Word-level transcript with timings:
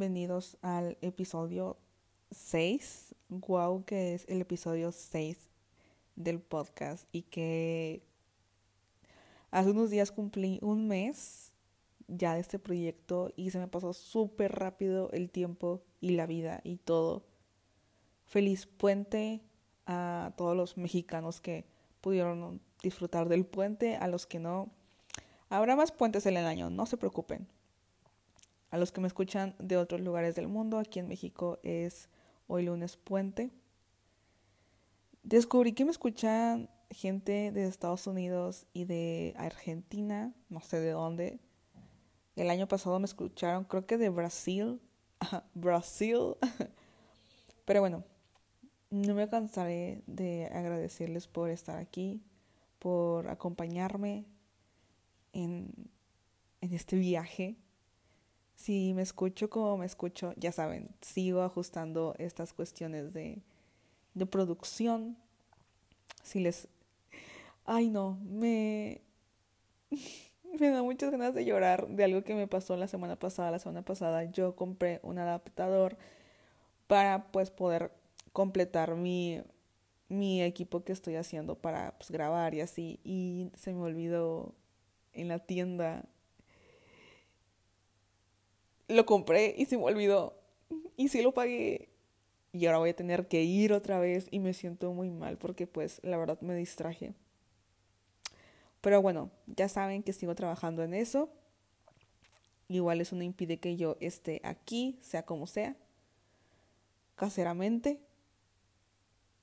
bienvenidos 0.00 0.56
al 0.62 0.96
episodio 1.02 1.76
6. 2.30 3.14
Wow, 3.28 3.84
que 3.84 4.14
es 4.14 4.24
el 4.30 4.40
episodio 4.40 4.92
6 4.92 5.36
del 6.16 6.40
podcast 6.40 7.06
y 7.12 7.20
que 7.20 8.02
hace 9.50 9.72
unos 9.72 9.90
días 9.90 10.10
cumplí 10.10 10.58
un 10.62 10.88
mes 10.88 11.52
ya 12.08 12.32
de 12.32 12.40
este 12.40 12.58
proyecto 12.58 13.30
y 13.36 13.50
se 13.50 13.58
me 13.58 13.68
pasó 13.68 13.92
súper 13.92 14.52
rápido 14.52 15.10
el 15.12 15.28
tiempo 15.28 15.82
y 16.00 16.12
la 16.12 16.24
vida 16.24 16.62
y 16.64 16.76
todo. 16.76 17.22
Feliz 18.24 18.64
puente 18.64 19.42
a 19.84 20.32
todos 20.38 20.56
los 20.56 20.78
mexicanos 20.78 21.42
que 21.42 21.66
pudieron 22.00 22.62
disfrutar 22.82 23.28
del 23.28 23.44
puente, 23.44 23.96
a 23.96 24.08
los 24.08 24.26
que 24.26 24.38
no. 24.38 24.70
Habrá 25.50 25.76
más 25.76 25.92
puentes 25.92 26.24
en 26.24 26.38
el 26.38 26.46
año, 26.46 26.70
no 26.70 26.86
se 26.86 26.96
preocupen. 26.96 27.46
A 28.70 28.78
los 28.78 28.92
que 28.92 29.00
me 29.00 29.08
escuchan 29.08 29.56
de 29.58 29.76
otros 29.76 30.00
lugares 30.00 30.36
del 30.36 30.46
mundo, 30.46 30.78
aquí 30.78 31.00
en 31.00 31.08
México 31.08 31.58
es 31.64 32.08
hoy 32.46 32.64
lunes 32.64 32.96
puente. 32.96 33.50
Descubrí 35.24 35.72
que 35.72 35.84
me 35.84 35.90
escuchan 35.90 36.70
gente 36.90 37.50
de 37.50 37.66
Estados 37.66 38.06
Unidos 38.06 38.66
y 38.72 38.84
de 38.84 39.34
Argentina, 39.36 40.32
no 40.48 40.60
sé 40.60 40.78
de 40.78 40.90
dónde. 40.90 41.40
El 42.36 42.48
año 42.48 42.68
pasado 42.68 42.98
me 43.00 43.06
escucharon, 43.06 43.64
creo 43.64 43.86
que 43.86 43.98
de 43.98 44.08
Brasil. 44.08 44.80
Brasil. 45.54 46.36
Pero 47.64 47.80
bueno, 47.80 48.04
no 48.90 49.14
me 49.14 49.28
cansaré 49.28 50.02
de 50.06 50.46
agradecerles 50.46 51.26
por 51.26 51.50
estar 51.50 51.76
aquí, 51.76 52.22
por 52.78 53.28
acompañarme 53.28 54.26
en, 55.32 55.72
en 56.60 56.72
este 56.72 56.96
viaje 56.96 57.56
si 58.60 58.92
me 58.92 59.00
escucho 59.00 59.48
como 59.48 59.78
me 59.78 59.86
escucho, 59.86 60.34
ya 60.36 60.52
saben, 60.52 60.90
sigo 61.00 61.40
ajustando 61.40 62.14
estas 62.18 62.52
cuestiones 62.52 63.14
de, 63.14 63.38
de 64.12 64.26
producción. 64.26 65.16
Si 66.22 66.40
les... 66.40 66.68
Ay 67.64 67.88
no, 67.88 68.18
me... 68.22 69.00
me 70.60 70.68
da 70.68 70.82
muchas 70.82 71.10
ganas 71.10 71.34
de 71.34 71.46
llorar 71.46 71.88
de 71.88 72.04
algo 72.04 72.22
que 72.22 72.34
me 72.34 72.46
pasó 72.46 72.76
la 72.76 72.86
semana 72.86 73.16
pasada. 73.16 73.50
La 73.50 73.58
semana 73.58 73.80
pasada 73.80 74.24
yo 74.24 74.54
compré 74.56 75.00
un 75.02 75.18
adaptador 75.18 75.96
para 76.86 77.32
pues 77.32 77.50
poder 77.50 77.90
completar 78.34 78.94
mi, 78.94 79.40
mi 80.10 80.42
equipo 80.42 80.84
que 80.84 80.92
estoy 80.92 81.16
haciendo 81.16 81.54
para 81.54 81.96
pues, 81.96 82.10
grabar 82.10 82.52
y 82.52 82.60
así. 82.60 83.00
Y 83.04 83.52
se 83.56 83.72
me 83.72 83.80
olvidó 83.80 84.54
en 85.14 85.28
la 85.28 85.38
tienda 85.38 86.04
lo 88.90 89.06
compré 89.06 89.54
y 89.56 89.66
se 89.66 89.76
me 89.76 89.84
olvidó. 89.84 90.36
Y 90.96 91.08
sí 91.08 91.22
lo 91.22 91.32
pagué. 91.32 91.88
Y 92.52 92.66
ahora 92.66 92.78
voy 92.78 92.90
a 92.90 92.96
tener 92.96 93.28
que 93.28 93.42
ir 93.42 93.72
otra 93.72 93.98
vez 93.98 94.26
y 94.30 94.40
me 94.40 94.54
siento 94.54 94.92
muy 94.92 95.10
mal 95.10 95.38
porque 95.38 95.66
pues 95.66 96.00
la 96.02 96.16
verdad 96.16 96.40
me 96.40 96.54
distraje. 96.54 97.14
Pero 98.80 99.00
bueno, 99.02 99.30
ya 99.46 99.68
saben 99.68 100.02
que 100.02 100.12
sigo 100.12 100.34
trabajando 100.34 100.82
en 100.82 100.94
eso. 100.94 101.30
Igual 102.68 103.00
eso 103.00 103.16
no 103.16 103.22
impide 103.22 103.58
que 103.58 103.76
yo 103.76 103.96
esté 104.00 104.40
aquí, 104.44 104.98
sea 105.02 105.24
como 105.24 105.46
sea, 105.46 105.76
caseramente. 107.14 108.00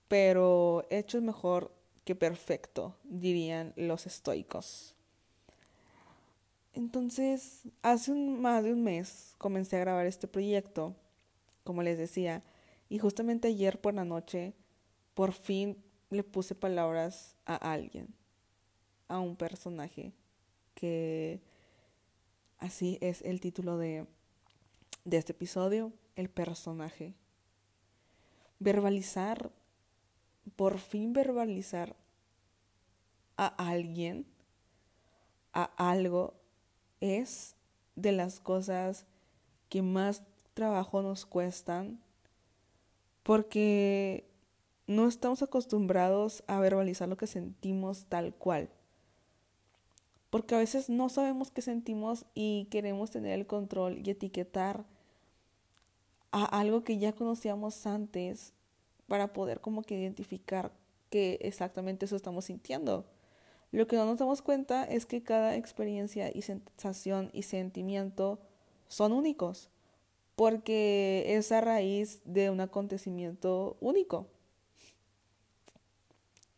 Pero 0.08 0.86
hecho 0.90 1.18
es 1.18 1.24
mejor 1.24 1.74
que 2.04 2.16
perfecto, 2.16 2.96
dirían 3.04 3.74
los 3.76 4.06
estoicos. 4.06 4.97
Entonces, 6.78 7.64
hace 7.82 8.14
más 8.14 8.64
de 8.64 8.72
un 8.72 8.84
mes 8.84 9.34
comencé 9.40 9.78
a 9.78 9.80
grabar 9.80 10.06
este 10.06 10.28
proyecto, 10.28 10.96
como 11.64 11.82
les 11.82 11.98
decía, 11.98 12.44
y 12.88 13.00
justamente 13.00 13.48
ayer 13.48 13.82
por 13.82 13.96
la 13.96 14.06
noche, 14.06 14.54
por 15.16 15.32
fin 15.32 15.84
le 16.12 16.24
puse 16.24 16.54
palabras 16.54 17.36
a 17.48 17.56
alguien, 17.56 18.14
a 19.08 19.18
un 19.18 19.36
personaje, 19.36 20.14
que 20.76 21.42
así 22.60 23.00
es 23.02 23.24
el 23.24 23.42
título 23.42 23.80
de, 23.80 24.06
de 25.04 25.18
este 25.18 25.32
episodio, 25.32 25.92
el 26.16 26.30
personaje. 26.30 27.16
Verbalizar, 28.60 29.52
por 30.56 30.78
fin 30.78 31.12
verbalizar 31.12 31.96
a 33.36 33.48
alguien, 33.48 34.28
a 35.54 35.64
algo 35.90 36.37
es 37.02 37.56
de 37.96 38.12
las 38.12 38.40
cosas 38.40 39.06
que 39.70 39.82
más 39.82 40.24
trabajo 40.54 41.02
nos 41.02 41.26
cuestan 41.26 42.00
porque 43.24 44.26
no 44.88 45.08
estamos 45.08 45.44
acostumbrados 45.44 46.44
a 46.48 46.60
verbalizar 46.60 47.10
lo 47.10 47.18
que 47.18 47.28
sentimos 47.28 48.06
tal 48.06 48.34
cual. 48.34 48.70
Porque 50.30 50.56
a 50.56 50.60
veces 50.60 50.90
no 50.90 51.10
sabemos 51.10 51.52
qué 51.52 51.62
sentimos 51.62 52.26
y 52.34 52.68
queremos 52.72 53.12
tener 53.12 53.34
el 53.38 53.48
control 53.48 54.02
y 54.06 54.10
etiquetar 54.10 54.86
a 56.32 56.46
algo 56.46 56.84
que 56.84 56.98
ya 56.98 57.14
conocíamos 57.14 57.86
antes 57.86 58.54
para 59.08 59.34
poder 59.34 59.62
como 59.62 59.84
que 59.84 60.00
identificar 60.00 60.72
que 61.10 61.40
exactamente 61.42 62.06
eso 62.06 62.16
estamos 62.16 62.46
sintiendo. 62.46 63.06
Lo 63.72 63.88
que 63.88 63.96
no 63.98 64.06
nos 64.06 64.20
damos 64.20 64.42
cuenta 64.42 64.86
es 64.86 65.06
que 65.06 65.24
cada 65.24 65.56
experiencia 65.56 66.32
y 66.34 66.42
sensación 66.42 67.30
y 67.34 67.44
sentimiento 67.44 68.40
son 68.88 69.12
únicos, 69.12 69.70
porque 70.36 71.26
es 71.28 71.52
a 71.52 71.62
raíz 71.62 72.22
de 72.24 72.50
un 72.50 72.62
acontecimiento 72.62 73.76
único. 73.82 74.28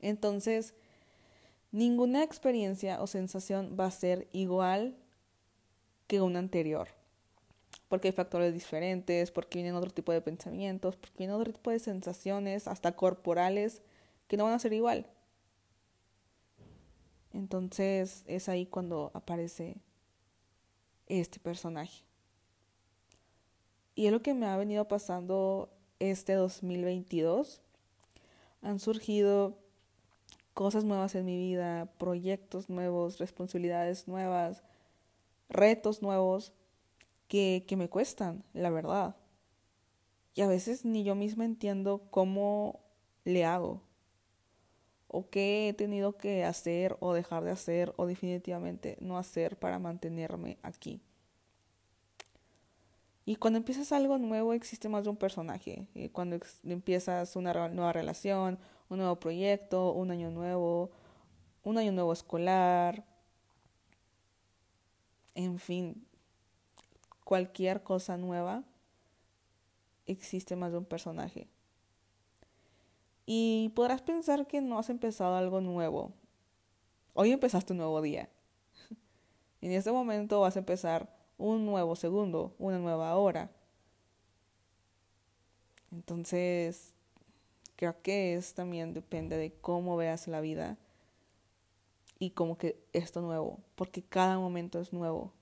Entonces, 0.01 0.73
ninguna 1.71 2.23
experiencia 2.23 3.01
o 3.01 3.07
sensación 3.07 3.75
va 3.79 3.85
a 3.85 3.91
ser 3.91 4.27
igual 4.31 4.95
que 6.07 6.21
una 6.21 6.39
anterior, 6.39 6.89
porque 7.87 8.09
hay 8.09 8.11
factores 8.11 8.53
diferentes, 8.53 9.31
porque 9.31 9.59
vienen 9.59 9.75
otro 9.75 9.91
tipo 9.91 10.11
de 10.11 10.21
pensamientos, 10.21 10.95
porque 10.95 11.17
vienen 11.19 11.35
otro 11.35 11.51
tipo 11.53 11.71
de 11.71 11.79
sensaciones, 11.79 12.67
hasta 12.67 12.95
corporales, 12.95 13.81
que 14.27 14.37
no 14.37 14.43
van 14.43 14.53
a 14.53 14.59
ser 14.59 14.73
igual. 14.73 15.07
Entonces 17.39 18.25
es 18.27 18.49
ahí 18.49 18.65
cuando 18.65 19.11
aparece 19.13 19.77
este 21.07 21.39
personaje. 21.39 22.03
Y 23.95 24.07
es 24.07 24.11
lo 24.11 24.21
que 24.21 24.33
me 24.33 24.45
ha 24.45 24.57
venido 24.57 24.89
pasando 24.89 25.69
este 25.99 26.33
2022. 26.33 27.61
Han 28.61 28.79
surgido 28.81 29.57
cosas 30.53 30.83
nuevas 30.83 31.15
en 31.15 31.25
mi 31.25 31.37
vida, 31.37 31.85
proyectos 31.97 32.69
nuevos, 32.69 33.19
responsabilidades 33.19 34.09
nuevas, 34.09 34.61
retos 35.47 36.01
nuevos 36.01 36.51
que, 37.29 37.63
que 37.69 37.77
me 37.77 37.87
cuestan, 37.87 38.43
la 38.51 38.69
verdad. 38.69 39.15
Y 40.35 40.41
a 40.41 40.47
veces 40.47 40.83
ni 40.83 41.05
yo 41.05 41.15
misma 41.15 41.45
entiendo 41.45 42.01
cómo 42.11 42.81
le 43.23 43.45
hago 43.45 43.81
o 45.09 45.29
qué 45.29 45.69
he 45.69 45.73
tenido 45.73 46.17
que 46.17 46.45
hacer 46.45 46.95
o 46.99 47.13
dejar 47.13 47.43
de 47.43 47.51
hacer 47.51 47.93
o 47.97 48.05
definitivamente 48.05 48.97
no 49.01 49.17
hacer 49.17 49.57
para 49.57 49.79
mantenerme 49.79 50.57
aquí. 50.61 51.01
Y 53.25 53.35
cuando 53.35 53.57
empiezas 53.57 53.91
algo 53.91 54.17
nuevo 54.17 54.53
existe 54.53 54.87
más 54.87 55.03
de 55.03 55.09
un 55.09 55.17
personaje. 55.17 55.87
Y 55.93 56.09
cuando 56.09 56.39
empiezas 56.63 57.35
una 57.35 57.53
nueva 57.69 57.91
relación, 57.91 58.57
un 58.89 58.97
nuevo 58.97 59.19
proyecto, 59.19 59.93
un 59.93 60.11
año 60.11 60.31
nuevo, 60.31 60.91
un 61.63 61.77
año 61.77 61.91
nuevo 61.91 62.13
escolar, 62.13 63.03
en 65.35 65.59
fin, 65.59 66.05
cualquier 67.23 67.83
cosa 67.83 68.17
nueva, 68.17 68.63
existe 70.05 70.55
más 70.55 70.71
de 70.71 70.79
un 70.79 70.85
personaje. 70.85 71.47
Y 73.31 73.69
podrás 73.75 74.01
pensar 74.01 74.47
que 74.47 74.59
no 74.59 74.79
has 74.79 74.89
empezado 74.89 75.35
algo 75.35 75.61
nuevo. 75.61 76.13
Hoy 77.13 77.31
empezaste 77.31 77.73
un 77.73 77.77
nuevo 77.77 78.01
día. 78.01 78.27
en 79.61 79.71
este 79.71 79.91
momento 79.91 80.41
vas 80.41 80.55
a 80.55 80.59
empezar 80.59 81.15
un 81.37 81.63
nuevo 81.63 81.95
segundo, 81.95 82.55
una 82.57 82.79
nueva 82.79 83.15
hora. 83.15 83.51
Entonces, 85.91 86.95
creo 87.75 88.01
que 88.01 88.33
es 88.33 88.55
también 88.55 88.95
depende 88.95 89.37
de 89.37 89.53
cómo 89.61 89.95
veas 89.95 90.27
la 90.27 90.41
vida 90.41 90.79
y 92.17 92.31
como 92.31 92.57
que 92.57 92.83
esto 92.93 93.21
nuevo, 93.21 93.59
porque 93.75 94.01
cada 94.01 94.39
momento 94.39 94.79
es 94.79 94.91
nuevo. 94.91 95.33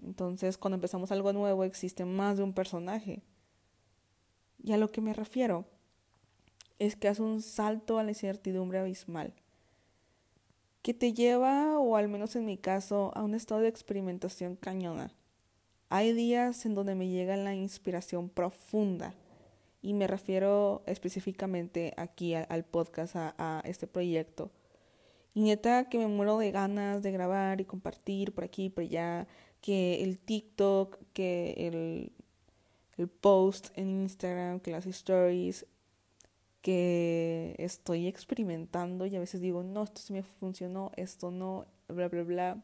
Entonces, 0.00 0.56
cuando 0.56 0.76
empezamos 0.76 1.10
algo 1.10 1.32
nuevo, 1.32 1.64
existe 1.64 2.04
más 2.04 2.36
de 2.36 2.44
un 2.44 2.52
personaje. 2.52 3.20
Y 4.62 4.74
a 4.74 4.76
lo 4.76 4.92
que 4.92 5.00
me 5.00 5.12
refiero 5.12 5.73
es 6.78 6.96
que 6.96 7.08
hace 7.08 7.22
un 7.22 7.42
salto 7.42 7.98
a 7.98 8.04
la 8.04 8.10
incertidumbre 8.10 8.78
abismal, 8.78 9.32
que 10.82 10.94
te 10.94 11.12
lleva, 11.12 11.78
o 11.78 11.96
al 11.96 12.08
menos 12.08 12.36
en 12.36 12.44
mi 12.44 12.58
caso, 12.58 13.10
a 13.14 13.22
un 13.22 13.34
estado 13.34 13.62
de 13.62 13.68
experimentación 13.68 14.56
cañona, 14.56 15.12
hay 15.88 16.12
días 16.12 16.66
en 16.66 16.74
donde 16.74 16.94
me 16.94 17.08
llega 17.08 17.36
la 17.36 17.54
inspiración 17.54 18.28
profunda 18.28 19.14
y 19.80 19.92
me 19.92 20.06
refiero 20.06 20.82
específicamente 20.86 21.92
aquí 21.96 22.34
al, 22.34 22.64
podcast, 22.64 23.16
a, 23.16 23.62
este 23.64 23.86
proyecto. 23.86 24.50
Y 25.34 25.42
neta 25.42 25.88
que 25.88 25.98
me 25.98 26.06
muero 26.06 26.38
de 26.38 26.50
ganas 26.50 27.02
de 27.02 27.12
grabar 27.12 27.60
y 27.60 27.64
compartir 27.64 28.32
por 28.32 28.44
aquí 28.44 28.64
y 28.64 28.70
por 28.70 28.84
allá, 28.84 29.26
que 29.60 30.02
el 30.02 30.18
TikTok, 30.18 30.98
que 31.12 31.54
el, 31.58 32.12
el 32.96 33.08
post 33.08 33.76
en 33.76 34.02
Instagram, 34.02 34.60
que 34.60 34.70
las 34.70 34.86
stories, 34.86 35.66
que 36.64 37.54
estoy 37.58 38.06
experimentando 38.06 39.04
y 39.04 39.14
a 39.14 39.20
veces 39.20 39.42
digo, 39.42 39.62
no, 39.62 39.84
esto 39.84 40.00
sí 40.00 40.14
me 40.14 40.22
funcionó, 40.22 40.92
esto 40.96 41.30
no, 41.30 41.66
bla, 41.88 42.08
bla, 42.08 42.22
bla. 42.22 42.62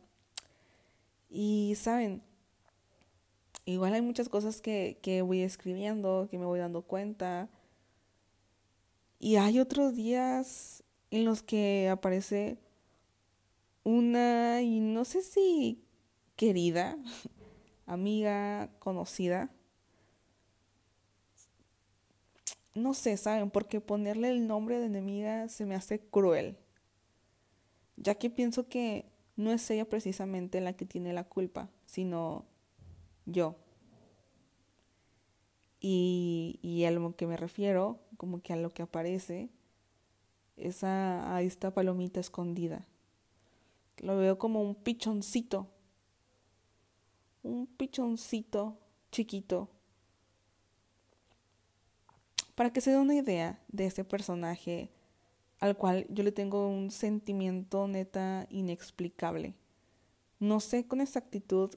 Y 1.29 1.75
saben, 1.77 2.23
igual 3.67 3.93
hay 3.93 4.01
muchas 4.01 4.31
cosas 4.31 4.63
que, 4.63 4.99
que 5.03 5.21
voy 5.21 5.43
escribiendo, 5.43 6.29
que 6.31 6.39
me 6.39 6.47
voy 6.47 6.61
dando 6.61 6.81
cuenta. 6.81 7.51
Y 9.19 9.37
hay 9.37 9.61
otros 9.61 9.95
días 9.95 10.83
en 11.11 11.27
los 11.27 11.43
que 11.43 11.91
aparece 11.91 12.57
una, 13.85 14.63
y 14.63 14.81
no 14.81 15.05
sé 15.05 15.21
si 15.21 15.85
querida, 16.37 16.97
amiga, 17.85 18.71
conocida. 18.79 19.51
No 22.75 22.95
sé, 22.95 23.17
¿saben? 23.17 23.51
Porque 23.51 23.81
ponerle 23.81 24.31
el 24.31 24.47
nombre 24.47 24.79
de 24.79 24.87
enemiga 24.87 25.49
se 25.49 25.67
me 25.67 25.75
hace 25.75 26.01
cruel. 26.01 26.57
Ya 27.97 28.15
que 28.15 28.31
pienso 28.31 28.69
que 28.69 29.11
no 29.37 29.53
es 29.53 29.69
ella 29.71 29.89
precisamente 29.89 30.61
la 30.61 30.75
que 30.75 30.87
tiene 30.87 31.13
la 31.13 31.25
culpa, 31.25 31.71
sino 31.87 32.47
yo. 33.27 33.57
Y, 35.81 36.59
y 36.63 36.85
a 36.85 36.91
lo 36.91 37.17
que 37.17 37.27
me 37.27 37.37
refiero, 37.37 38.01
como 38.17 38.43
que 38.43 38.53
a 38.53 38.57
lo 38.57 38.71
que 38.71 38.83
aparece, 38.83 39.51
es 40.57 40.85
a, 40.85 41.35
a 41.35 41.43
esta 41.43 41.73
palomita 41.73 42.21
escondida. 42.21 42.87
Lo 43.99 44.17
veo 44.17 44.39
como 44.39 44.63
un 44.63 44.75
pichoncito. 44.75 45.69
Un 47.43 47.67
pichoncito 47.67 48.79
chiquito. 49.11 49.71
Para 52.61 52.75
que 52.75 52.83
se 52.83 52.91
dé 52.91 52.99
una 52.99 53.15
idea 53.15 53.59
de 53.69 53.87
este 53.87 54.05
personaje 54.05 54.91
al 55.61 55.79
cual 55.79 56.05
yo 56.11 56.23
le 56.23 56.31
tengo 56.31 56.69
un 56.69 56.91
sentimiento 56.91 57.89
neta 57.89 58.47
inexplicable. 58.51 59.55
No 60.41 60.61
sé 60.61 60.87
con 60.87 61.01
exactitud 61.01 61.75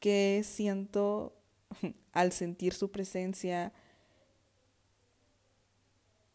qué 0.00 0.40
siento 0.42 1.36
al 2.12 2.32
sentir 2.32 2.72
su 2.72 2.90
presencia 2.90 3.74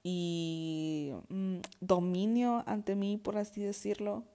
y 0.03 1.13
mm, 1.29 1.57
dominio 1.79 2.63
ante 2.67 2.94
mí, 2.95 3.17
por 3.17 3.35
así 3.39 3.63
decirlo. 3.63 4.25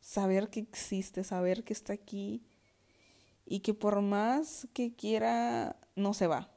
Saber 0.00 0.48
que 0.48 0.60
existe, 0.60 1.22
saber 1.22 1.64
que 1.64 1.74
está 1.74 1.92
aquí 1.92 2.42
y 3.44 3.60
que 3.60 3.74
por 3.74 4.00
más 4.00 4.66
que 4.72 4.94
quiera, 4.94 5.76
no 5.96 6.14
se 6.14 6.26
va. 6.26 6.50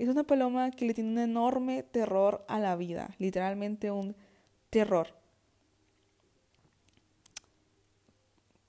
Es 0.00 0.08
una 0.08 0.24
paloma 0.24 0.70
que 0.70 0.86
le 0.86 0.94
tiene 0.94 1.10
un 1.10 1.18
enorme 1.18 1.82
terror 1.82 2.42
a 2.48 2.58
la 2.58 2.74
vida, 2.74 3.14
literalmente 3.18 3.90
un 3.90 4.16
terror. 4.70 5.08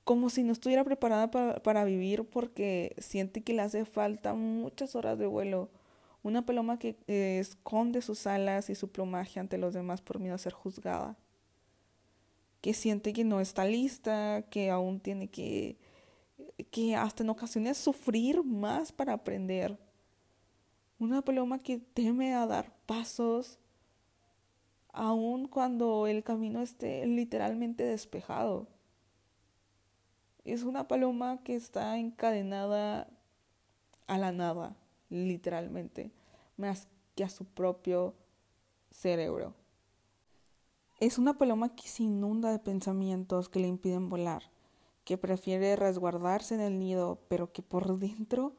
Como 0.04 0.30
si 0.30 0.44
no 0.44 0.52
estuviera 0.52 0.84
preparada 0.84 1.32
para, 1.32 1.86
vivir 1.86 2.26
porque 2.26 2.98
siente 2.98 3.44
que 3.44 3.54
le 3.54 3.62
hace 3.62 3.86
falta 3.86 4.34
muchas 4.34 4.94
horas 4.94 5.18
de 5.18 5.26
vuelo. 5.26 5.70
Una 6.22 6.46
paloma 6.46 6.78
que 6.78 6.98
eh, 7.08 7.38
esconde 7.40 8.02
sus 8.02 8.28
alas 8.28 8.70
y 8.70 8.76
su 8.76 8.92
plumaje 8.92 9.40
ante 9.40 9.58
los 9.58 9.74
demás 9.74 10.02
por 10.02 10.20
miedo 10.20 10.36
a 10.36 10.38
ser 10.38 10.52
juzgada. 10.52 11.16
Que 12.60 12.74
siente 12.74 13.14
que 13.14 13.24
no 13.24 13.40
está 13.40 13.64
lista, 13.64 14.44
que 14.50 14.70
aún 14.70 15.00
tiene 15.00 15.30
que, 15.30 15.78
que 16.72 16.98
hasta 16.98 17.24
en 17.24 17.30
ocasiones 17.30 17.78
sufrir 17.78 18.44
más 18.44 18.92
para 18.92 19.14
aprender 19.14 19.80
una 21.02 21.24
paloma 21.24 21.58
que 21.58 21.80
teme 21.80 22.36
a 22.36 22.46
dar 22.46 22.72
pasos 22.86 23.58
aun 24.94 25.48
cuando 25.48 26.06
el 26.06 26.24
camino 26.24 26.62
esté 26.62 27.08
literalmente 27.08 27.84
despejado. 27.84 28.68
Es 30.46 30.62
una 30.62 30.88
paloma 30.88 31.42
que 31.44 31.56
está 31.56 31.98
encadenada 31.98 33.10
a 34.06 34.18
la 34.20 34.32
nada, 34.32 34.76
literalmente, 35.10 36.12
más 36.56 36.88
que 37.16 37.24
a 37.24 37.30
su 37.30 37.46
propio 37.46 38.14
cerebro. 38.92 39.56
Es 41.00 41.18
una 41.18 41.36
paloma 41.36 41.76
que 41.76 41.88
se 41.88 42.04
inunda 42.04 42.52
de 42.52 42.60
pensamientos 42.60 43.50
que 43.50 43.60
le 43.60 43.68
impiden 43.68 44.08
volar, 44.08 44.44
que 45.04 45.18
prefiere 45.18 45.76
resguardarse 45.76 46.54
en 46.54 46.62
el 46.62 46.78
nido, 46.78 47.18
pero 47.28 47.52
que 47.52 47.64
por 47.64 47.98
dentro 47.98 48.54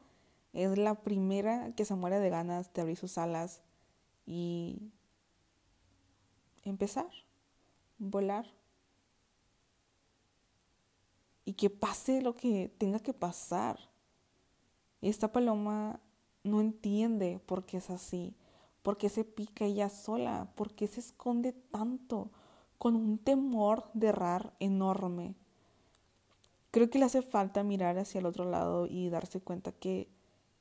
es 0.53 0.77
la 0.77 0.95
primera 1.01 1.71
que 1.75 1.83
se 1.83 1.95
muere 1.95 2.19
de 2.19 2.29
ganas 2.29 2.71
de 2.73 2.81
abrir 2.81 2.97
sus 2.97 3.17
alas 3.17 3.61
y 4.25 4.91
empezar, 6.63 7.09
volar. 7.97 8.45
Y 11.45 11.53
que 11.53 11.69
pase 11.69 12.21
lo 12.21 12.35
que 12.35 12.73
tenga 12.77 12.99
que 12.99 13.13
pasar. 13.13 13.77
Esta 15.01 15.31
paloma 15.31 15.99
no 16.43 16.61
entiende 16.61 17.41
por 17.45 17.65
qué 17.65 17.77
es 17.77 17.89
así, 17.89 18.35
por 18.81 18.97
qué 18.97 19.09
se 19.09 19.25
pica 19.25 19.65
ella 19.65 19.89
sola, 19.89 20.51
por 20.55 20.73
qué 20.73 20.87
se 20.87 21.01
esconde 21.01 21.51
tanto, 21.51 22.31
con 22.77 22.95
un 22.95 23.17
temor 23.17 23.89
de 23.93 24.07
errar 24.07 24.53
enorme. 24.59 25.35
Creo 26.71 26.89
que 26.89 26.99
le 26.99 27.05
hace 27.05 27.21
falta 27.21 27.63
mirar 27.63 27.97
hacia 27.97 28.19
el 28.19 28.25
otro 28.25 28.45
lado 28.45 28.87
y 28.87 29.09
darse 29.09 29.41
cuenta 29.41 29.71
que 29.71 30.12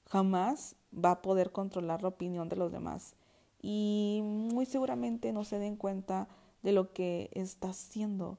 jamás 0.07 0.77
va 0.93 1.13
a 1.13 1.23
poder 1.23 1.53
controlar 1.53 2.03
la 2.03 2.09
opinión 2.09 2.49
de 2.49 2.57
los 2.57 2.73
demás 2.73 3.15
y 3.61 4.21
muy 4.23 4.67
seguramente 4.67 5.33
no 5.33 5.45
se 5.45 5.59
den 5.59 5.77
cuenta 5.77 6.29
de 6.63 6.73
lo 6.73 6.93
que 6.93 7.31
está 7.33 7.71
haciendo 7.71 8.39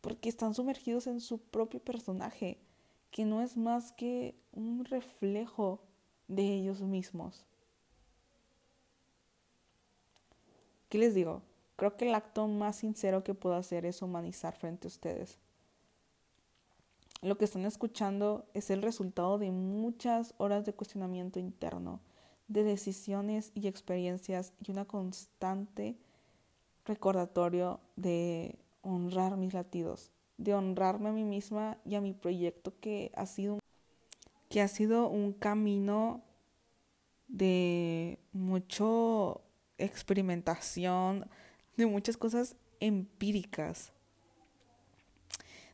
porque 0.00 0.28
están 0.28 0.54
sumergidos 0.54 1.06
en 1.06 1.20
su 1.20 1.38
propio 1.38 1.80
personaje 1.80 2.58
que 3.10 3.24
no 3.24 3.42
es 3.42 3.56
más 3.56 3.92
que 3.92 4.34
un 4.52 4.84
reflejo 4.84 5.80
de 6.28 6.42
ellos 6.54 6.82
mismos. 6.82 7.46
¿Qué 10.88 10.98
les 10.98 11.14
digo? 11.14 11.42
Creo 11.76 11.96
que 11.96 12.08
el 12.08 12.14
acto 12.14 12.48
más 12.48 12.76
sincero 12.76 13.24
que 13.24 13.34
puedo 13.34 13.54
hacer 13.54 13.86
es 13.86 14.02
humanizar 14.02 14.54
frente 14.56 14.86
a 14.86 14.88
ustedes. 14.88 15.38
Lo 17.20 17.36
que 17.36 17.44
están 17.44 17.64
escuchando 17.64 18.46
es 18.54 18.70
el 18.70 18.80
resultado 18.80 19.38
de 19.38 19.50
muchas 19.50 20.34
horas 20.38 20.64
de 20.64 20.72
cuestionamiento 20.72 21.40
interno, 21.40 22.00
de 22.46 22.62
decisiones 22.62 23.50
y 23.54 23.66
experiencias 23.66 24.52
y 24.64 24.70
una 24.70 24.84
constante 24.84 25.96
recordatorio 26.84 27.80
de 27.96 28.56
honrar 28.82 29.36
mis 29.36 29.52
latidos, 29.52 30.12
de 30.36 30.54
honrarme 30.54 31.08
a 31.08 31.12
mí 31.12 31.24
misma 31.24 31.78
y 31.84 31.96
a 31.96 32.00
mi 32.00 32.14
proyecto 32.14 32.72
que 32.80 33.10
ha 33.14 33.26
sido 33.26 33.58
que 34.48 34.62
ha 34.62 34.68
sido 34.68 35.08
un 35.08 35.34
camino 35.34 36.22
de 37.26 38.18
mucho 38.32 39.42
experimentación, 39.76 41.28
de 41.76 41.84
muchas 41.84 42.16
cosas 42.16 42.56
empíricas 42.80 43.92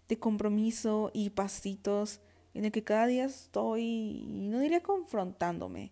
de 0.09 0.19
compromiso 0.19 1.11
y 1.15 1.31
pasitos 1.31 2.21
en 2.55 2.65
el 2.65 2.73
que 2.73 2.85
cada 2.85 3.07
día 3.07 3.25
estoy, 3.25 4.25
no 4.29 4.61
diría 4.61 4.83
confrontándome, 4.83 5.91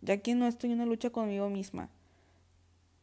ya 0.00 0.18
que 0.18 0.34
no 0.34 0.46
estoy 0.46 0.70
en 0.70 0.76
una 0.76 0.86
lucha 0.86 1.10
conmigo 1.10 1.48
misma, 1.48 1.90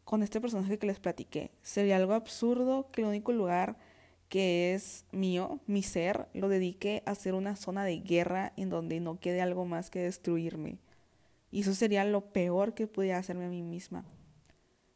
con 0.03 0.23
este 0.23 0.41
personaje 0.41 0.77
que 0.77 0.87
les 0.87 0.99
platiqué. 0.99 1.51
Sería 1.61 1.97
algo 1.97 2.13
absurdo 2.13 2.89
que 2.91 3.01
el 3.01 3.07
único 3.07 3.31
lugar 3.31 3.77
que 4.27 4.73
es 4.73 5.05
mío, 5.11 5.59
mi 5.65 5.81
ser, 5.81 6.27
lo 6.33 6.49
dedique 6.49 7.01
a 7.05 7.15
ser 7.15 7.33
una 7.33 7.55
zona 7.55 7.83
de 7.83 7.99
guerra 7.99 8.53
en 8.57 8.69
donde 8.69 8.99
no 8.99 9.19
quede 9.19 9.41
algo 9.41 9.65
más 9.65 9.89
que 9.89 9.99
destruirme. 9.99 10.77
Y 11.51 11.61
eso 11.61 11.73
sería 11.73 12.05
lo 12.05 12.21
peor 12.31 12.75
que 12.75 12.85
pudiera 12.85 13.17
hacerme 13.17 13.45
a 13.45 13.49
mí 13.49 13.63
misma. 13.63 14.05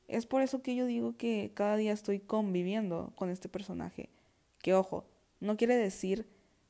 Es 0.07 0.27
por 0.27 0.43
eso 0.43 0.61
que 0.61 0.75
yo 0.75 0.85
digo 0.85 1.17
que 1.17 1.51
cada 1.55 1.77
día 1.77 1.93
estoy 1.93 2.19
conviviendo 2.19 3.11
con 3.15 3.31
este 3.31 3.49
personaje. 3.49 4.09
Que 4.59 4.75
ojo, 4.75 5.05
no 5.43 5.57
quiere 5.57 5.75
decir 5.75 6.27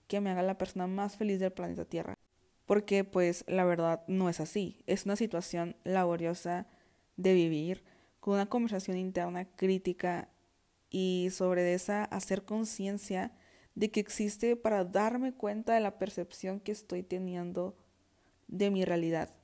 que 0.08 0.20
me 0.20 0.32
haga 0.32 0.42
la 0.42 0.58
persona 0.58 0.88
más 0.88 1.16
feliz 1.16 1.40
del 1.40 1.54
planeta 1.54 1.86
Tierra. 1.86 2.16
Porque 2.66 3.04
pues 3.04 3.44
la 3.48 3.66
verdad 3.66 4.04
no 4.08 4.30
es 4.30 4.40
así. 4.40 4.84
Es 4.88 5.06
una 5.06 5.16
situación 5.16 5.76
laboriosa 5.84 6.68
de 7.18 7.34
vivir 7.34 7.84
con 8.20 8.36
una 8.36 8.48
conversación 8.48 8.98
interna 8.98 9.46
crítica 9.46 10.30
y 10.90 11.30
sobre 11.32 11.74
esa 11.74 12.06
hacer 12.06 12.46
conciencia 12.46 13.32
de 13.76 13.92
que 13.92 14.00
existe 14.00 14.56
para 14.56 14.86
darme 14.86 15.34
cuenta 15.34 15.74
de 15.74 15.80
la 15.80 15.98
percepción 15.98 16.60
que 16.60 16.72
estoy 16.72 17.04
teniendo 17.04 17.76
de 18.48 18.72
mi 18.72 18.86
realidad. 18.86 19.36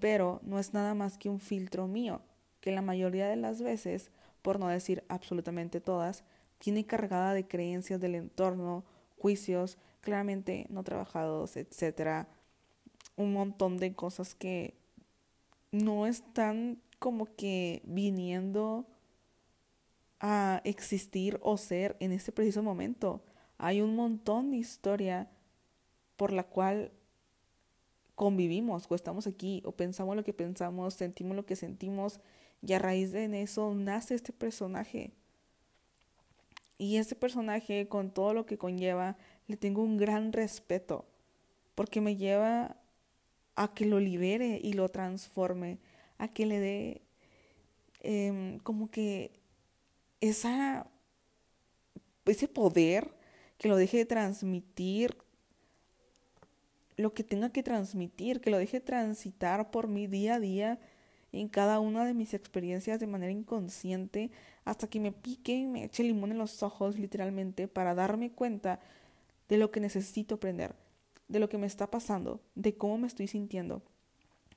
Pero 0.00 0.40
no 0.42 0.58
es 0.58 0.72
nada 0.72 0.94
más 0.94 1.18
que 1.18 1.28
un 1.28 1.40
filtro 1.40 1.88
mío, 1.88 2.22
que 2.60 2.70
la 2.70 2.82
mayoría 2.82 3.28
de 3.28 3.36
las 3.36 3.60
veces, 3.60 4.10
por 4.42 4.58
no 4.58 4.68
decir 4.68 5.04
absolutamente 5.08 5.80
todas, 5.80 6.24
tiene 6.58 6.84
cargada 6.84 7.34
de 7.34 7.46
creencias 7.46 8.00
del 8.00 8.14
entorno, 8.14 8.84
juicios, 9.18 9.78
claramente 10.00 10.66
no 10.70 10.84
trabajados, 10.84 11.56
etcétera, 11.56 12.28
un 13.16 13.32
montón 13.32 13.78
de 13.78 13.94
cosas 13.94 14.34
que 14.34 14.74
no 15.72 16.06
están 16.06 16.80
como 16.98 17.26
que 17.36 17.82
viniendo 17.84 18.86
a 20.20 20.60
existir 20.64 21.38
o 21.42 21.56
ser 21.56 21.96
en 22.00 22.12
este 22.12 22.32
preciso 22.32 22.62
momento. 22.62 23.22
Hay 23.58 23.80
un 23.80 23.96
montón 23.96 24.50
de 24.50 24.58
historia 24.58 25.30
por 26.16 26.32
la 26.32 26.44
cual 26.44 26.92
convivimos 28.14 28.86
o 28.88 28.94
estamos 28.94 29.26
aquí 29.26 29.62
o 29.64 29.72
pensamos 29.72 30.16
lo 30.16 30.24
que 30.24 30.32
pensamos, 30.32 30.94
sentimos 30.94 31.36
lo 31.36 31.44
que 31.44 31.56
sentimos 31.56 32.20
y 32.62 32.72
a 32.72 32.78
raíz 32.78 33.12
de 33.12 33.42
eso 33.42 33.74
nace 33.74 34.14
este 34.14 34.32
personaje. 34.32 35.12
Y 36.78 36.96
este 36.98 37.14
personaje 37.14 37.88
con 37.88 38.10
todo 38.10 38.34
lo 38.34 38.46
que 38.46 38.58
conlleva 38.58 39.16
le 39.46 39.56
tengo 39.56 39.82
un 39.82 39.96
gran 39.96 40.32
respeto 40.32 41.06
porque 41.74 42.00
me 42.00 42.16
lleva 42.16 42.76
a 43.54 43.72
que 43.74 43.86
lo 43.86 44.00
libere 44.00 44.60
y 44.62 44.72
lo 44.72 44.88
transforme, 44.88 45.78
a 46.18 46.28
que 46.28 46.46
le 46.46 46.58
dé 46.58 47.02
em, 48.00 48.58
como 48.60 48.90
que 48.90 49.30
esa, 50.20 50.86
ese 52.24 52.48
poder 52.48 53.14
que 53.58 53.68
lo 53.68 53.76
deje 53.76 53.98
de 53.98 54.06
transmitir 54.06 55.16
lo 56.96 57.12
que 57.12 57.22
tenga 57.22 57.50
que 57.50 57.62
transmitir, 57.62 58.40
que 58.40 58.50
lo 58.50 58.58
deje 58.58 58.80
transitar 58.80 59.70
por 59.70 59.86
mi 59.86 60.06
día 60.06 60.36
a 60.36 60.40
día 60.40 60.78
en 61.32 61.48
cada 61.48 61.80
una 61.80 62.04
de 62.04 62.14
mis 62.14 62.34
experiencias 62.34 63.00
de 63.00 63.06
manera 63.06 63.32
inconsciente 63.32 64.30
hasta 64.64 64.88
que 64.88 65.00
me 65.00 65.12
pique 65.12 65.54
y 65.54 65.66
me 65.66 65.84
eche 65.84 66.02
limón 66.02 66.32
en 66.32 66.38
los 66.38 66.62
ojos 66.62 66.98
literalmente 66.98 67.68
para 67.68 67.94
darme 67.94 68.30
cuenta 68.30 68.80
de 69.48 69.58
lo 69.58 69.70
que 69.70 69.80
necesito 69.80 70.36
aprender, 70.36 70.74
de 71.28 71.38
lo 71.38 71.48
que 71.48 71.58
me 71.58 71.66
está 71.66 71.90
pasando, 71.90 72.40
de 72.54 72.76
cómo 72.76 72.98
me 72.98 73.06
estoy 73.06 73.28
sintiendo. 73.28 73.82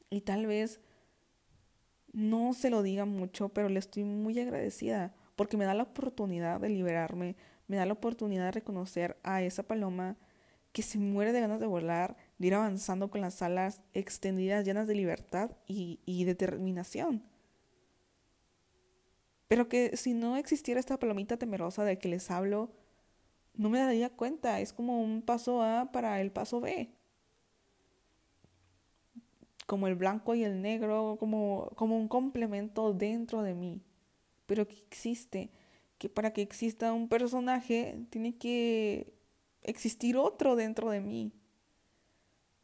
Y 0.09 0.21
tal 0.21 0.47
vez 0.47 0.79
no 2.11 2.53
se 2.53 2.69
lo 2.69 2.81
diga 2.81 3.05
mucho, 3.05 3.49
pero 3.49 3.69
le 3.69 3.79
estoy 3.79 4.03
muy 4.03 4.39
agradecida 4.39 5.13
porque 5.35 5.57
me 5.57 5.65
da 5.65 5.73
la 5.73 5.83
oportunidad 5.83 6.59
de 6.59 6.69
liberarme, 6.69 7.35
me 7.67 7.77
da 7.77 7.85
la 7.85 7.93
oportunidad 7.93 8.45
de 8.45 8.51
reconocer 8.51 9.17
a 9.23 9.41
esa 9.41 9.63
paloma 9.63 10.17
que 10.71 10.81
se 10.81 10.97
muere 10.97 11.31
de 11.31 11.41
ganas 11.41 11.59
de 11.59 11.67
volar, 11.67 12.17
de 12.39 12.47
ir 12.47 12.55
avanzando 12.55 13.11
con 13.11 13.21
las 13.21 13.41
alas 13.41 13.81
extendidas, 13.93 14.65
llenas 14.65 14.87
de 14.87 14.95
libertad 14.95 15.51
y, 15.67 15.99
y 16.05 16.23
determinación. 16.23 17.23
Pero 19.47 19.67
que 19.67 19.97
si 19.97 20.13
no 20.13 20.37
existiera 20.37 20.79
esta 20.79 20.97
palomita 20.97 21.37
temerosa 21.37 21.83
de 21.83 21.99
que 21.99 22.07
les 22.07 22.31
hablo, 22.31 22.71
no 23.55 23.69
me 23.69 23.79
daría 23.79 24.09
cuenta. 24.09 24.59
Es 24.61 24.71
como 24.71 25.01
un 25.01 25.21
paso 25.21 25.61
A 25.61 25.91
para 25.91 26.21
el 26.21 26.31
paso 26.31 26.61
B. 26.61 26.91
Como 29.65 29.87
el 29.87 29.95
blanco 29.95 30.33
y 30.33 30.43
el 30.43 30.61
negro, 30.61 31.17
como, 31.19 31.69
como 31.75 31.97
un 31.97 32.07
complemento 32.07 32.93
dentro 32.93 33.41
de 33.41 33.53
mí. 33.53 33.81
Pero 34.45 34.67
que 34.67 34.75
existe, 34.75 35.51
que 35.97 36.09
para 36.09 36.31
que 36.31 36.41
exista 36.41 36.93
un 36.93 37.09
personaje 37.09 38.05
tiene 38.09 38.37
que 38.37 39.13
existir 39.61 40.15
otro 40.15 40.55
dentro 40.55 40.89
de 40.89 41.01
mí. 41.01 41.33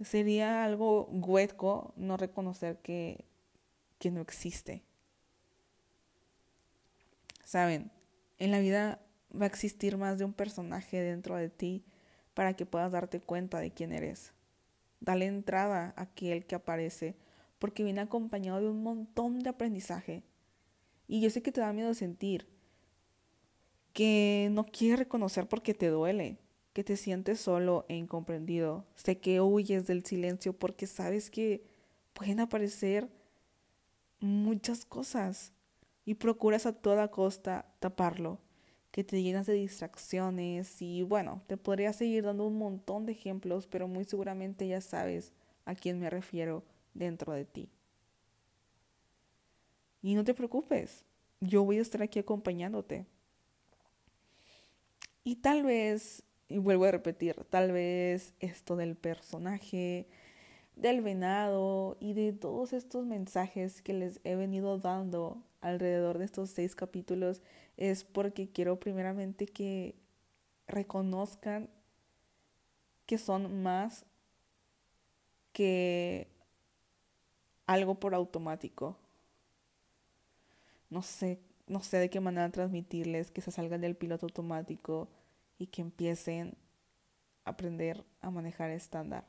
Sería 0.04 0.66
algo 0.66 1.06
hueco 1.06 1.94
no 1.96 2.18
reconocer 2.18 2.78
que, 2.80 3.26
que 3.98 4.12
no 4.12 4.22
existe. 4.22 4.84
Saben, 7.44 7.92
en 8.38 8.52
la 8.52 8.60
vida 8.60 9.00
va 9.34 9.46
a 9.46 9.48
existir 9.48 9.98
más 9.98 10.18
de 10.18 10.26
un 10.26 10.34
personaje 10.34 11.00
dentro 11.00 11.36
de 11.36 11.50
ti 11.50 11.86
para 12.34 12.54
que 12.54 12.66
puedas 12.66 12.92
darte 12.92 13.22
cuenta 13.22 13.60
de 13.60 13.72
quién 13.72 13.94
eres. 13.94 14.34
Dale 15.00 15.26
entrada 15.26 15.94
a 15.96 16.04
aquel 16.04 16.46
que 16.46 16.56
aparece 16.56 17.16
porque 17.60 17.84
viene 17.84 18.02
acompañado 18.02 18.62
de 18.62 18.70
un 18.70 18.84
montón 18.84 19.40
de 19.40 19.50
aprendizaje. 19.50 20.24
Y 21.08 21.22
yo 21.22 21.30
sé 21.30 21.42
que 21.42 21.52
te 21.52 21.62
da 21.62 21.72
miedo 21.72 21.94
sentir, 21.94 22.48
que 23.94 24.50
no 24.52 24.66
quieres 24.66 25.00
reconocer 25.00 25.48
porque 25.48 25.74
te 25.74 25.88
duele, 25.88 26.38
que 26.76 26.84
te 26.84 26.98
sientes 26.98 27.40
solo 27.40 27.86
e 27.88 27.96
incomprendido. 27.96 28.86
Sé 28.96 29.18
que 29.18 29.40
huyes 29.40 29.88
del 29.88 30.04
silencio 30.04 30.52
porque 30.52 30.88
sabes 30.88 31.32
que 31.32 31.64
pueden 32.12 32.42
aparecer 32.42 33.10
muchas 34.20 34.84
cosas 34.84 35.54
y 36.04 36.16
procuras 36.16 36.66
a 36.66 36.74
toda 36.74 37.12
costa 37.12 37.66
taparlo 37.80 38.40
que 38.92 39.06
te 39.06 39.24
llenas 39.24 39.46
de 39.46 39.54
distracciones 39.54 40.82
y 40.82 41.02
bueno, 41.04 41.42
te 41.48 41.56
podría 41.56 41.94
seguir 41.94 42.26
dando 42.26 42.46
un 42.46 42.58
montón 42.58 43.06
de 43.06 43.14
ejemplos, 43.14 43.68
pero 43.68 43.88
muy 43.88 44.04
seguramente 44.04 44.68
ya 44.68 44.82
sabes 44.82 45.32
a 45.64 45.76
quién 45.76 45.98
me 45.98 46.10
refiero 46.10 46.62
dentro 46.94 47.32
de 47.32 47.46
ti. 47.46 47.70
Y 50.02 50.14
no 50.16 50.26
te 50.26 50.34
preocupes, 50.34 51.06
yo 51.40 51.64
voy 51.64 51.78
a 51.78 51.82
estar 51.82 52.02
aquí 52.02 52.20
acompañándote. 52.20 53.06
Y 55.24 55.38
tal 55.38 55.64
vez, 55.64 56.22
y 56.48 56.60
vuelvo 56.60 56.86
a 56.86 56.92
repetir, 56.92 57.36
tal 57.50 57.72
vez 57.72 58.34
esto 58.40 58.76
del 58.76 58.96
personaje, 58.96 60.08
del 60.76 61.02
venado 61.02 61.98
y 62.00 62.14
de 62.14 62.34
todos 62.34 62.74
estos 62.74 63.06
mensajes 63.06 63.82
que 63.82 63.94
les 63.94 64.20
he 64.24 64.36
venido 64.36 64.78
dando 64.78 65.42
alrededor 65.62 66.18
de 66.18 66.26
estos 66.26 66.50
seis 66.52 66.76
capítulos 66.76 67.42
es 67.78 68.04
porque 68.04 68.50
quiero 68.50 68.80
primeramente 68.80 69.48
que 69.48 69.96
reconozcan 70.68 71.70
que 73.06 73.18
son 73.18 73.64
más 73.64 74.06
que 75.54 76.28
algo 77.66 77.96
por 77.96 78.14
automático. 78.14 78.98
No 80.90 81.02
sé, 81.02 81.40
no 81.68 81.82
sé 81.82 81.98
de 81.98 82.10
qué 82.10 82.20
manera 82.20 82.52
transmitirles 82.52 83.32
que 83.32 83.42
se 83.42 83.52
salgan 83.52 83.82
del 83.82 83.96
piloto 83.96 84.28
automático 84.28 85.08
y 85.58 85.68
que 85.68 85.82
empiecen 85.82 86.58
a 87.44 87.52
aprender 87.52 88.06
a 88.22 88.30
manejar 88.30 88.72
estándar. 88.72 89.28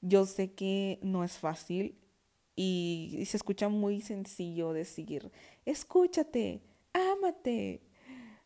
Yo 0.00 0.26
sé 0.26 0.52
que 0.52 0.98
no 1.02 1.22
es 1.22 1.38
fácil 1.38 2.02
y, 2.56 3.22
se 3.26 3.36
escucha 3.36 3.68
muy 3.68 4.00
sencillo 4.00 4.72
decir, 4.72 5.30
escúchate, 5.64 6.62
ámate. 6.92 7.82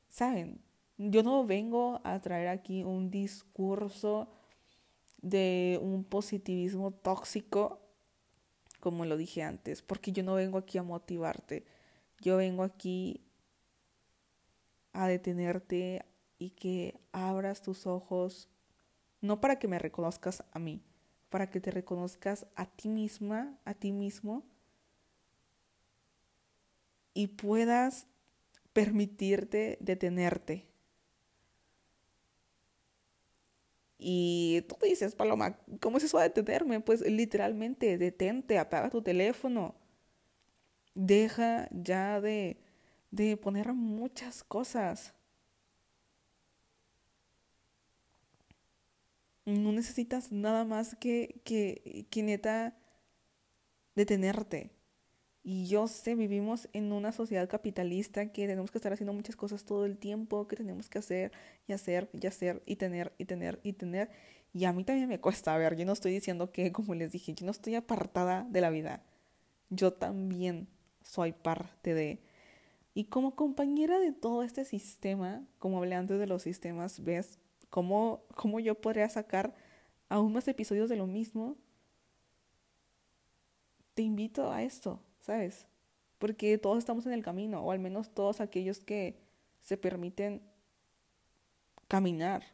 ¿Saben? 0.09 0.61
Yo 0.99 1.23
no 1.23 1.45
vengo 1.45 2.01
a 2.05 2.21
traer 2.21 2.49
aquí 2.49 2.85
un 2.85 3.11
discurso 3.11 4.29
de 5.21 5.79
un 5.83 6.05
positivismo 6.05 6.93
tóxico, 6.93 7.81
como 8.81 9.05
lo 9.05 9.17
dije 9.17 9.43
antes, 9.43 9.83
porque 9.83 10.13
yo 10.13 10.23
no 10.23 10.35
vengo 10.35 10.59
aquí 10.59 10.79
a 10.79 10.83
motivarte. 10.83 11.67
Yo 12.21 12.37
vengo 12.37 12.63
aquí 12.63 13.27
a 14.97 15.09
detenerte 15.09 16.05
y 16.39 16.51
que 16.51 16.99
abras 17.13 17.63
tus 17.63 17.87
ojos, 17.87 18.49
no 19.21 19.41
para 19.41 19.59
que 19.59 19.69
me 19.69 19.79
reconozcas 19.79 20.43
a 20.53 20.59
mí, 20.59 20.83
para 21.29 21.51
que 21.51 21.61
te 21.61 21.71
reconozcas 21.71 22.47
a 22.57 22.67
ti 22.67 22.89
misma, 22.89 23.59
a 23.65 23.75
ti 23.75 23.93
mismo, 23.93 24.45
y 27.13 27.29
puedas 27.29 28.07
permitirte 28.73 29.79
detenerte. 29.81 30.67
Y 33.99 34.63
tú 34.69 34.77
dices, 34.83 35.15
Paloma, 35.15 35.59
¿cómo 35.81 35.99
es 35.99 36.05
eso 36.05 36.19
de 36.19 36.25
detenerme? 36.25 36.81
Pues 36.81 37.01
literalmente, 37.01 37.97
detente, 37.99 38.59
apaga 38.59 38.91
tu 38.91 39.03
teléfono. 39.03 39.75
Deja 40.95 41.69
ya 41.71 42.21
de, 42.21 42.59
de 43.11 43.37
poner 43.37 43.73
muchas 43.73 44.45
cosas. 44.45 45.15
No 49.45 49.73
necesitas 49.73 50.33
nada 50.33 50.65
más 50.65 50.97
que, 50.97 51.41
que, 51.45 52.07
que 52.11 52.23
neta 52.23 52.77
detenerte. 53.95 54.71
Y 55.49 55.69
yo 55.69 55.87
sé, 55.87 56.17
vivimos 56.17 56.69
en 56.73 56.93
una 56.93 57.13
sociedad 57.13 57.49
capitalista 57.49 58.33
que 58.33 58.49
tenemos 58.49 58.73
que 58.73 58.79
estar 58.79 58.93
haciendo 58.93 59.13
muchas 59.13 59.37
cosas 59.37 59.65
todo 59.65 59.85
el 59.87 59.97
tiempo, 59.97 60.49
que 60.49 60.57
tenemos 60.57 60.89
que 60.89 60.99
hacer 60.99 61.31
y 61.69 61.73
hacer 61.73 62.11
y 62.13 62.27
hacer 62.27 62.63
y 62.67 62.77
tener 62.77 63.13
y 63.19 63.27
tener 63.27 63.61
y 63.63 63.73
tener. 63.75 64.11
Y 64.53 64.65
a 64.65 64.73
mí 64.73 64.83
también 64.83 65.09
me 65.09 65.21
cuesta, 65.21 65.55
a 65.55 65.59
ver, 65.59 65.77
yo 65.77 65.85
no 65.85 65.93
estoy 65.93 66.13
diciendo 66.13 66.51
que, 66.51 66.73
como 66.73 66.95
les 66.97 67.13
dije, 67.13 67.33
yo 67.35 67.45
no 67.47 67.53
estoy 67.53 67.77
apartada 67.77 68.45
de 68.51 68.61
la 68.61 68.71
vida. 68.71 69.05
Yo 69.71 69.93
también 69.93 70.69
soy 71.03 71.33
parte 71.33 71.95
de... 71.95 72.21
Y 72.97 73.05
como 73.05 73.37
compañera 73.37 73.99
de 73.99 74.11
todo 74.11 74.43
este 74.43 74.65
sistema, 74.65 75.47
como 75.59 75.77
hablé 75.77 75.97
antes 75.97 76.19
de 76.19 76.27
los 76.27 76.41
sistemas, 76.41 77.05
ves 77.05 77.39
cómo, 77.69 78.25
cómo 78.35 78.59
yo 78.59 78.75
podría 78.75 79.07
sacar 79.11 79.55
aún 80.09 80.33
más 80.33 80.49
episodios 80.49 80.89
de 80.89 80.97
lo 80.97 81.07
mismo. 81.07 81.59
Te 83.93 84.01
invito 84.01 84.51
a 84.51 84.63
esto, 84.63 84.99
¿sabes? 85.21 85.67
Porque 86.19 86.57
todos 86.57 86.79
estamos 86.79 87.05
en 87.05 87.13
el 87.13 87.23
camino, 87.23 87.61
o 87.61 87.71
al 87.71 87.81
menos 87.81 88.09
todos 88.15 88.41
aquellos 88.41 88.81
que 88.81 89.21
se 89.61 89.77
permiten 89.77 90.41
caminar. 91.89 92.45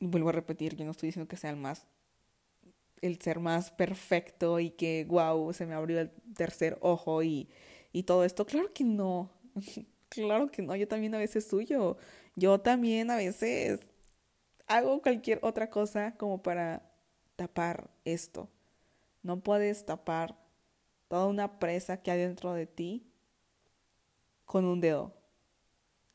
Y 0.00 0.08
vuelvo 0.08 0.30
a 0.30 0.32
repetir, 0.32 0.74
yo 0.74 0.84
no 0.84 0.90
estoy 0.90 1.10
diciendo 1.10 1.28
que 1.28 1.36
sea 1.36 1.50
el 1.50 1.56
más 1.56 1.86
el 3.02 3.20
ser 3.20 3.40
más 3.40 3.70
perfecto 3.70 4.60
y 4.60 4.70
que 4.70 5.06
wow, 5.08 5.52
se 5.52 5.66
me 5.66 5.74
abrió 5.74 6.00
el 6.00 6.10
tercer 6.34 6.78
ojo 6.80 7.22
y, 7.22 7.48
y 7.92 8.04
todo 8.04 8.24
esto. 8.24 8.46
Claro 8.46 8.72
que 8.72 8.84
no. 8.84 9.30
claro 10.08 10.50
que 10.50 10.62
no. 10.62 10.76
Yo 10.76 10.88
también 10.88 11.14
a 11.14 11.18
veces 11.18 11.46
suyo. 11.46 11.96
Yo 12.36 12.60
también 12.60 13.10
a 13.10 13.16
veces 13.16 13.80
hago 14.66 15.02
cualquier 15.02 15.40
otra 15.42 15.70
cosa 15.70 16.14
como 16.16 16.42
para 16.42 16.90
tapar 17.36 17.90
esto. 18.04 18.48
No 19.22 19.40
puedes 19.40 19.84
tapar 19.84 20.36
toda 21.08 21.26
una 21.26 21.58
presa 21.58 22.02
que 22.02 22.10
hay 22.10 22.20
dentro 22.20 22.54
de 22.54 22.66
ti 22.66 23.06
con 24.44 24.64
un 24.64 24.80
dedo. 24.80 25.14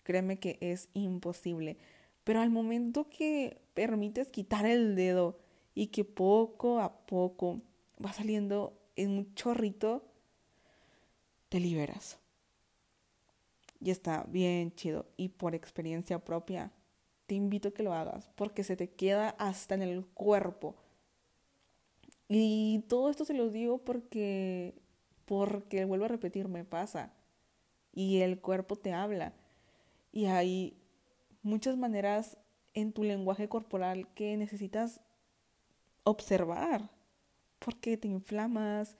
Créeme 0.03 0.39
que 0.39 0.57
es 0.61 0.89
imposible. 0.93 1.77
Pero 2.23 2.41
al 2.41 2.49
momento 2.49 3.09
que 3.09 3.61
permites 3.73 4.29
quitar 4.29 4.65
el 4.65 4.95
dedo 4.95 5.39
y 5.75 5.87
que 5.87 6.05
poco 6.05 6.79
a 6.79 7.05
poco 7.05 7.61
va 8.03 8.13
saliendo 8.13 8.73
en 8.95 9.11
un 9.11 9.35
chorrito, 9.35 10.03
te 11.49 11.59
liberas. 11.59 12.17
Y 13.81 13.91
está 13.91 14.23
bien 14.29 14.73
chido. 14.73 15.05
Y 15.17 15.29
por 15.29 15.53
experiencia 15.53 16.23
propia, 16.23 16.71
te 17.27 17.35
invito 17.35 17.69
a 17.69 17.73
que 17.73 17.83
lo 17.83 17.93
hagas 17.93 18.29
porque 18.35 18.63
se 18.63 18.77
te 18.77 18.89
queda 18.89 19.29
hasta 19.37 19.75
en 19.75 19.81
el 19.81 20.05
cuerpo. 20.05 20.75
Y 22.27 22.83
todo 22.87 23.09
esto 23.09 23.25
se 23.25 23.33
lo 23.33 23.49
digo 23.49 23.79
porque, 23.79 24.73
porque 25.25 25.85
vuelvo 25.85 26.05
a 26.05 26.09
repetir, 26.09 26.47
me 26.47 26.63
pasa. 26.63 27.13
Y 27.91 28.21
el 28.21 28.39
cuerpo 28.39 28.77
te 28.77 28.93
habla. 28.93 29.33
Y 30.11 30.25
hay 30.25 30.77
muchas 31.43 31.77
maneras 31.77 32.37
en 32.73 32.93
tu 32.93 33.03
lenguaje 33.03 33.49
corporal 33.49 34.07
que 34.15 34.35
necesitas 34.37 35.01
observar 36.05 36.89
por 37.59 37.75
qué 37.75 37.97
te 37.97 38.07
inflamas, 38.07 38.95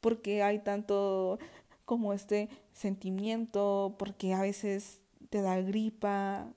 por 0.00 0.22
qué 0.22 0.42
hay 0.42 0.60
tanto 0.60 1.38
como 1.84 2.14
este 2.14 2.48
sentimiento, 2.72 3.94
porque 3.98 4.32
a 4.32 4.40
veces 4.40 5.00
te 5.28 5.42
da 5.42 5.60
gripa. 5.60 6.52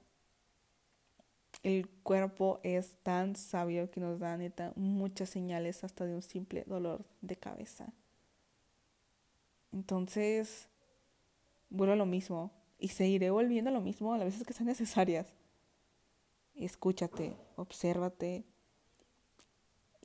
El 1.63 1.89
cuerpo 2.03 2.59
es 2.63 2.95
tan 3.03 3.35
sabio 3.35 3.89
que 3.89 3.99
nos 3.99 4.19
da 4.19 4.37
muchas 4.75 5.29
señales 5.29 5.83
hasta 5.83 6.05
de 6.05 6.15
un 6.15 6.21
simple 6.21 6.63
dolor 6.65 7.03
de 7.21 7.35
cabeza. 7.35 7.91
Entonces, 9.73 10.69
vuelvo 11.69 11.93
a 11.93 11.97
lo 11.97 12.05
mismo 12.05 12.51
y 12.79 12.89
seguiré 12.89 13.31
volviendo 13.31 13.69
a 13.69 13.73
lo 13.73 13.81
mismo 13.81 14.13
a 14.13 14.17
las 14.17 14.27
veces 14.27 14.45
que 14.45 14.53
sean 14.53 14.67
necesarias. 14.67 15.27
Escúchate, 16.55 17.35
obsérvate, 17.55 18.45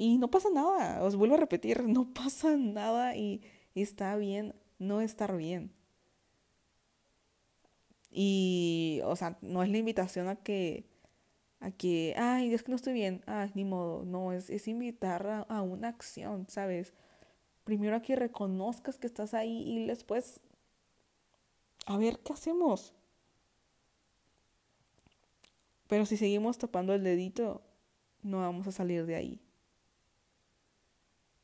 y 0.03 0.19
no 0.19 0.29
pasa 0.29 0.51
nada, 0.51 1.01
os 1.05 1.15
vuelvo 1.15 1.37
a 1.37 1.39
repetir, 1.39 1.85
no 1.89 2.13
pasa 2.13 2.57
nada 2.57 3.15
y, 3.17 3.41
está 3.77 4.17
bien 4.17 4.55
no 4.81 5.01
estar 5.01 5.37
bien. 5.37 5.73
Y, 8.11 9.01
o 9.05 9.15
sea, 9.15 9.39
no 9.41 9.63
es 9.63 9.71
la 9.71 9.79
invitación 9.79 10.27
a 10.27 10.35
que, 10.35 10.85
a 11.61 11.71
que, 11.71 12.15
ay, 12.19 12.53
es 12.53 12.65
que 12.65 12.71
no 12.71 12.77
estoy 12.77 12.95
bien, 12.95 13.23
ay, 13.27 13.53
ni 13.55 13.65
modo, 13.65 14.05
no, 14.05 14.33
es, 14.33 14.51
es 14.51 14.67
invitar 14.67 15.25
a, 15.29 15.43
a 15.43 15.63
una 15.63 15.89
acción, 15.89 16.47
¿sabes? 16.49 16.95
Primero 17.63 17.95
a 17.95 18.03
que 18.03 18.17
reconozcas 18.17 18.99
que 18.99 19.07
estás 19.07 19.35
ahí 19.35 19.63
y 19.65 19.87
después, 19.87 20.41
a 21.87 21.97
ver, 21.97 22.19
¿qué 22.25 22.33
hacemos? 22.33 22.93
Pero 25.87 26.07
si 26.07 26.17
seguimos 26.17 26.59
tapando 26.59 26.93
el 26.93 27.05
dedito, 27.05 27.63
no 28.23 28.39
vamos 28.39 28.67
a 28.67 28.73
salir 28.73 29.07
de 29.07 29.15
ahí. 29.15 29.42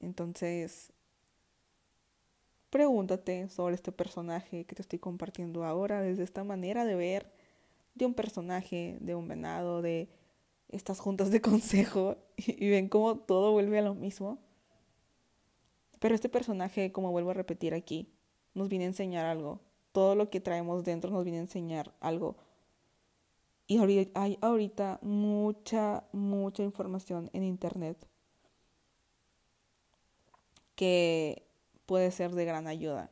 Entonces, 0.01 0.93
pregúntate 2.71 3.49
sobre 3.49 3.75
este 3.75 3.93
personaje 3.93 4.65
que 4.65 4.75
te 4.75 4.83
estoy 4.83 4.99
compartiendo 4.99 5.65
ahora, 5.65 6.01
desde 6.01 6.23
esta 6.23 6.45
manera 6.45 6.85
de 6.85 6.95
ver 6.95 7.33
de 7.95 8.07
un 8.07 8.15
personaje, 8.15 8.99
de 9.01 9.15
un 9.15 9.29
venado, 9.29 9.83
de 9.83 10.09
estas 10.69 11.01
juntas 11.01 11.31
de 11.31 11.41
consejo, 11.43 12.17
y, 12.37 12.71
ven 12.71 12.89
cómo 12.89 13.19
todo 13.19 13.53
vuelve 13.53 13.79
a 13.79 13.83
lo 13.83 13.95
mismo. 13.95 14.39
Pero 15.99 16.15
este 16.15 16.29
personaje, 16.29 16.93
como 16.93 17.11
vuelvo 17.11 17.31
a 17.31 17.35
repetir 17.35 17.75
aquí, 17.75 18.13
nos 18.55 18.69
viene 18.69 18.85
a 18.85 18.89
enseñar 18.89 19.27
algo. 19.27 19.61
Todo 19.93 20.15
lo 20.15 20.31
que 20.31 20.41
traemos 20.41 20.85
dentro 20.85 21.11
nos 21.11 21.25
viene 21.25 21.39
a 21.39 21.43
enseñar 21.43 21.93
algo. 22.01 22.37
Y 23.67 23.79
hay 24.15 24.39
ahorita 24.41 24.99
mucha, 25.03 26.05
mucha 26.13 26.63
información 26.63 27.29
en 27.33 27.43
Internet 27.43 28.07
que 30.79 31.45
puede 31.87 32.13
ser 32.13 32.31
de 32.31 32.45
gran 32.45 32.69
ayuda. 32.69 33.11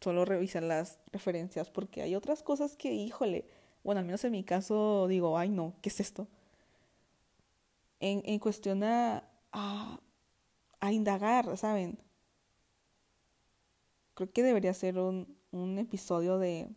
Solo 0.00 0.24
revisar 0.24 0.62
las 0.62 0.98
referencias 1.12 1.68
porque 1.68 2.00
hay 2.00 2.14
otras 2.14 2.42
cosas 2.42 2.74
que, 2.74 2.94
híjole, 2.94 3.46
bueno, 3.82 3.98
al 3.98 4.06
menos 4.06 4.24
en 4.24 4.32
mi 4.32 4.44
caso 4.44 5.06
digo, 5.06 5.36
ay 5.36 5.50
no, 5.50 5.74
¿qué 5.82 5.90
es 5.90 6.00
esto? 6.00 6.26
En, 8.00 8.22
en 8.24 8.38
cuestión 8.38 8.82
a, 8.82 9.28
a, 9.52 10.92
indagar, 10.92 11.54
¿saben? 11.58 11.98
Creo 14.14 14.32
que 14.32 14.42
debería 14.42 14.72
ser 14.72 14.98
un, 14.98 15.36
un 15.50 15.78
episodio 15.78 16.38
de 16.38 16.70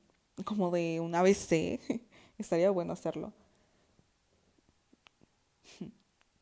como 0.44 0.70
de 0.70 1.00
un 1.00 1.16
ABC. 1.16 1.80
Estaría 2.38 2.72
bueno 2.72 2.92
hacerlo. 2.92 3.32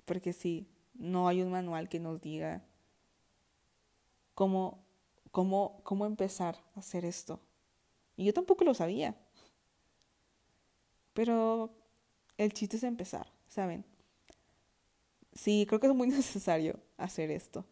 Porque 0.06 0.34
sí, 0.34 0.68
no 0.96 1.28
hay 1.28 1.44
un 1.44 1.52
manual 1.52 1.90
que 1.90 2.00
nos 2.00 2.20
diga 2.22 2.64
cómo, 4.36 4.86
cómo, 5.32 5.82
cómo 5.84 6.06
empezar 6.06 6.58
a 6.76 6.80
hacer 6.80 7.06
esto. 7.06 7.40
Y 8.18 8.26
yo 8.26 8.34
tampoco 8.34 8.64
lo 8.64 8.74
sabía. 8.74 9.16
Pero 11.14 11.72
el 12.38 12.54
chiste 12.54 12.78
es 12.78 12.84
empezar, 12.84 13.32
¿saben? 13.48 13.86
Sí, 15.34 15.66
creo 15.68 15.80
que 15.80 15.88
es 15.88 15.96
muy 15.96 16.08
necesario 16.10 16.80
hacer 16.98 17.32
esto. 17.32 17.66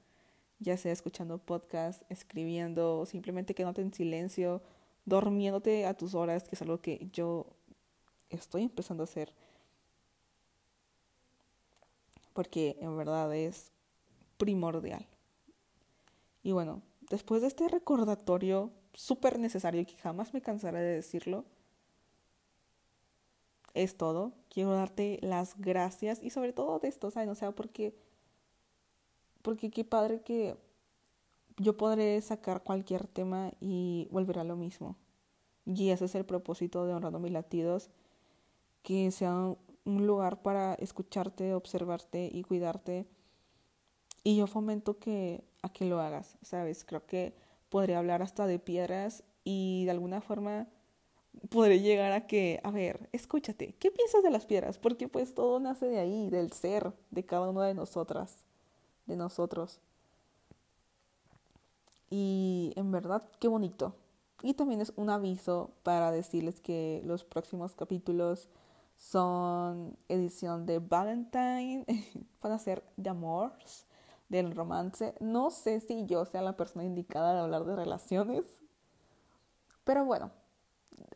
Ya 0.60 0.78
sea 0.78 0.93
escuchando 0.93 1.38
podcast, 1.38 2.04
escribiendo, 2.10 3.06
simplemente 3.06 3.54
quedándote 3.54 3.82
en 3.82 3.93
silencio, 3.93 4.62
durmiéndote 5.06 5.86
a 5.86 5.93
tus 5.93 6.15
horas, 6.15 6.43
que 6.45 6.56
es 6.56 6.62
algo 6.62 6.80
que 6.80 7.10
yo 7.12 7.47
estoy 8.30 8.63
empezando 8.63 9.04
a 9.04 9.06
hacer. 9.06 9.34
Porque 12.34 12.78
en 12.80 12.95
verdad 12.97 13.36
es 13.36 13.71
primordial. 14.38 15.06
Y 16.43 16.51
bueno, 16.51 16.82
después 17.10 17.41
de 17.41 17.47
este 17.47 17.67
recordatorio 17.67 18.71
súper 18.93 19.39
necesario 19.39 19.86
que 19.86 19.95
jamás 19.97 20.34
me 20.34 20.41
cansaré 20.41 20.79
de 20.79 20.95
decirlo, 20.95 21.45
es 23.73 23.97
todo. 23.97 24.34
Quiero 24.49 24.73
darte 24.73 25.19
las 25.21 25.58
gracias 25.58 26.21
y 26.21 26.29
sobre 26.29 26.53
todo 26.53 26.79
de 26.79 26.88
esto, 26.88 27.10
¿saben? 27.12 27.29
O 27.29 27.36
sea, 27.36 27.51
porque, 27.51 27.95
porque 29.41 29.71
qué 29.71 29.84
padre 29.84 30.21
que 30.21 30.58
yo 31.58 31.77
podré 31.77 32.19
sacar 32.21 32.63
cualquier 32.63 33.08
tema 33.08 33.51
y 33.60 34.08
volver 34.12 34.39
a 34.39 34.43
lo 34.43 34.56
mismo. 34.56 34.95
Y 35.65 35.89
ese 35.89 36.06
es 36.06 36.15
el 36.15 36.25
propósito 36.25 36.86
de 36.86 36.93
Honrando 36.93 37.19
mis 37.19 37.32
latidos, 37.32 37.89
que 38.84 39.12
sea 39.12 39.56
un 39.86 40.08
lugar 40.08 40.41
para 40.41 40.73
escucharte, 40.75 41.53
observarte 41.53 42.29
y 42.32 42.43
cuidarte. 42.43 43.08
Y 44.23 44.38
yo 44.38 44.47
fomento 44.47 44.99
que 44.99 45.43
a 45.62 45.69
que 45.69 45.86
lo 45.86 45.99
hagas, 45.99 46.38
¿sabes? 46.41 46.86
Creo 46.86 47.05
que 47.05 47.33
podría 47.69 47.99
hablar 47.99 48.21
hasta 48.21 48.45
de 48.47 48.59
piedras 48.59 49.23
y 49.43 49.86
de 49.86 49.91
alguna 49.91 50.21
forma 50.21 50.67
podré 51.49 51.79
llegar 51.81 52.12
a 52.12 52.27
que, 52.27 52.59
a 52.63 52.71
ver, 52.71 53.09
escúchate, 53.12 53.73
¿qué 53.79 53.91
piensas 53.91 54.23
de 54.23 54.29
las 54.29 54.45
piedras? 54.45 54.77
Porque 54.77 55.07
pues 55.07 55.33
todo 55.33 55.59
nace 55.59 55.88
de 55.88 55.99
ahí, 55.99 56.29
del 56.29 56.51
ser 56.51 56.93
de 57.12 57.25
cada 57.25 57.49
una 57.49 57.65
de 57.65 57.73
nosotras, 57.73 58.43
de 59.07 59.15
nosotros. 59.15 59.79
Y 62.09 62.73
en 62.75 62.91
verdad, 62.91 63.27
qué 63.39 63.47
bonito. 63.47 63.95
Y 64.43 64.53
también 64.53 64.81
es 64.81 64.93
un 64.95 65.09
aviso 65.09 65.71
para 65.83 66.12
decirles 66.12 66.59
que 66.59 67.01
los 67.05 67.23
próximos 67.23 67.73
capítulos 67.73 68.49
son 68.97 69.97
edición 70.09 70.65
de 70.65 70.79
Valentine, 70.79 71.86
van 72.41 72.51
a 72.51 72.59
ser 72.59 72.83
de 72.97 73.09
amores 73.09 73.86
del 74.34 74.56
romance. 74.56 75.13
No 75.19 75.52
sé 75.52 75.80
si 75.80 76.06
yo 76.06 76.26
sea 76.26 76.41
la 76.41 76.58
persona 76.58 76.84
indicada 76.84 77.34
de 77.34 77.39
hablar 77.39 77.65
de 77.65 77.76
relaciones, 77.76 78.43
pero 79.84 80.06
bueno, 80.06 80.32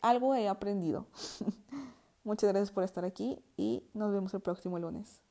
algo 0.02 0.36
he 0.36 0.48
aprendido. 0.48 1.08
Muchas 2.24 2.50
gracias 2.52 2.72
por 2.72 2.84
estar 2.84 3.06
aquí 3.06 3.44
y 3.56 3.84
nos 3.94 4.12
vemos 4.12 4.34
el 4.34 4.42
próximo 4.42 4.78
lunes. 4.78 5.22